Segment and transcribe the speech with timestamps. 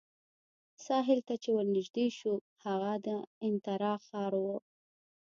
[0.85, 3.07] ساحل ته چې ورنژدې شوو، هغه د
[3.47, 4.57] انترا ښار وو.